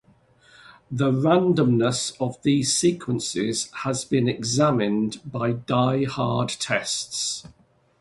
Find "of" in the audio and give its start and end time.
2.19-2.41